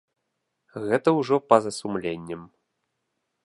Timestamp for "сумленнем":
1.79-2.41